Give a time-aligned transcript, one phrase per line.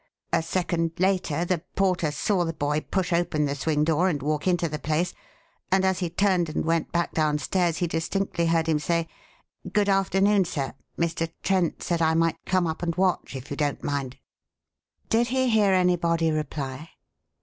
[0.33, 4.47] A second later the porter saw the boy push open the swing door and walk
[4.47, 5.13] into the place,
[5.71, 9.07] and as he turned and went back downstairs he distinctly heard him say,
[9.71, 10.73] 'Good afternoon, sir.
[10.97, 11.31] Mr.
[11.43, 14.17] Trent said I might come up and watch, if you don't mind.'"
[15.09, 16.89] "Did he hear anybody reply?"